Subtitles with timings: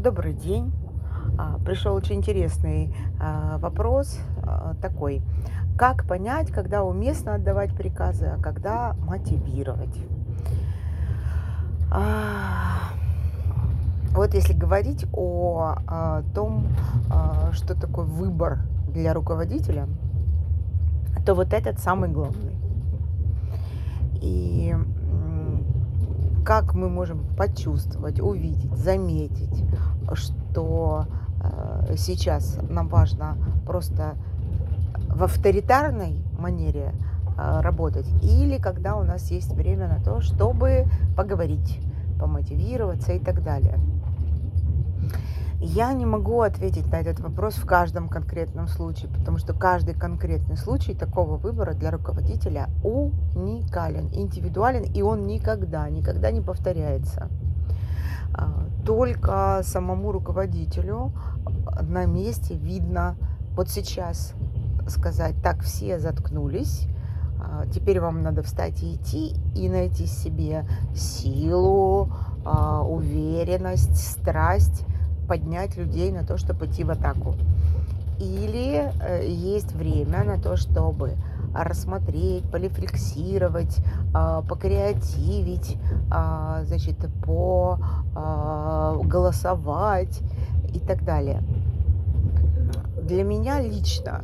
[0.00, 0.72] Добрый день.
[1.36, 5.20] А, Пришел очень интересный а, вопрос а, такой.
[5.76, 9.94] Как понять, когда уместно отдавать приказы, а когда мотивировать?
[14.12, 16.68] Вот если говорить о том,
[17.52, 19.86] что такое выбор для руководителя,
[21.26, 22.56] то вот этот самый главный.
[24.22, 24.74] И
[26.50, 29.64] как мы можем почувствовать, увидеть, заметить,
[30.14, 31.06] что
[31.40, 34.16] э, сейчас нам важно просто
[35.08, 36.92] в авторитарной манере
[37.38, 40.86] э, работать, или когда у нас есть время на то, чтобы
[41.16, 41.78] поговорить,
[42.18, 43.78] помотивироваться и так далее.
[45.62, 50.56] Я не могу ответить на этот вопрос в каждом конкретном случае, потому что каждый конкретный
[50.56, 57.28] случай такого выбора для руководителя уникален, индивидуален, и он никогда, никогда не повторяется.
[58.32, 61.12] А, Только самому руководителю
[61.82, 63.16] на месте видно,
[63.54, 64.32] вот сейчас
[64.88, 66.88] сказать, так, все заткнулись,
[67.38, 72.12] а, теперь вам надо встать и идти, и найти себе силу,
[72.46, 74.86] а, уверенность, страсть,
[75.30, 77.36] поднять людей на то, чтобы идти в атаку.
[78.18, 81.14] Или э, есть время на то, чтобы
[81.54, 83.78] рассмотреть, полифлексировать,
[84.12, 85.78] а, покреативить,
[86.10, 87.78] а, значит, по
[88.16, 90.20] а, голосовать
[90.74, 91.42] и так далее.
[93.00, 94.22] Для меня лично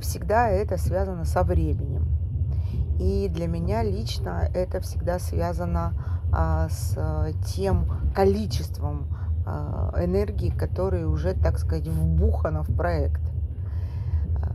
[0.00, 2.06] всегда это связано со временем.
[3.00, 5.94] И для меня лично это всегда связано
[6.32, 6.96] а, с
[7.44, 9.08] тем количеством
[9.46, 13.20] энергии, которая уже, так сказать, вбухана в проект.
[14.40, 14.52] А,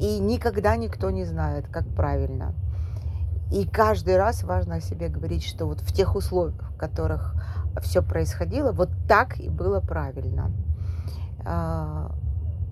[0.00, 2.54] И никогда никто не знает, как правильно.
[3.50, 7.34] И каждый раз важно о себе говорить, что вот в тех условиях, в которых
[7.82, 10.50] все происходило, вот так и было правильно.
[11.44, 12.12] А,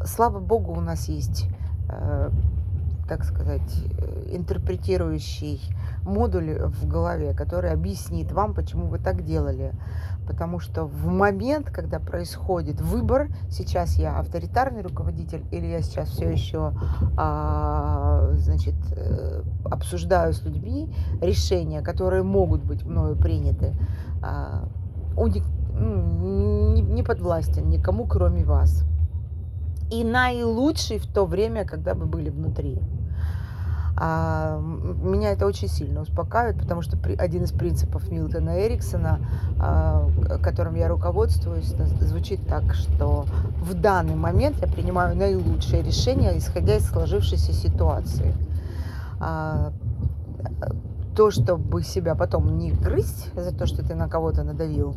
[0.04, 1.48] Слава богу, у нас есть,
[1.88, 2.30] э,
[3.08, 5.60] так сказать, э, интерпретирующий
[6.04, 9.72] модуль в голове, который объяснит вам, почему вы так делали.
[10.26, 16.30] Потому что в момент, когда происходит выбор, сейчас я авторитарный руководитель или я сейчас все
[16.30, 16.72] еще,
[17.16, 23.74] а, значит, э, обсуждаю с людьми решения, которые могут быть мною приняты,
[24.22, 24.66] а,
[25.16, 25.42] уни-
[25.74, 28.84] ну, не, не подвластен никому, кроме вас.
[29.94, 32.80] И наилучший в то время, когда мы были внутри.
[33.96, 39.20] А, меня это очень сильно успокаивает, потому что при- один из принципов Милтона Эриксона,
[39.60, 40.08] а,
[40.42, 43.26] которым я руководствуюсь, звучит так, что
[43.60, 48.34] в данный момент я принимаю наилучшее решение, исходя из сложившейся ситуации.
[49.20, 49.70] А,
[51.14, 54.96] то, чтобы себя потом не грызть за то, что ты на кого-то надавил,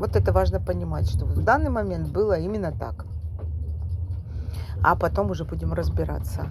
[0.00, 3.06] вот это важно понимать, что в данный момент было именно так
[4.82, 6.46] а потом уже будем разбираться.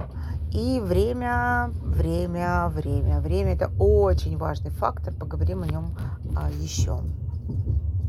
[0.52, 3.19] И время, время, время.
[3.19, 5.97] Время– это очень важный фактор, поговорим о нем
[6.35, 7.00] а, еще.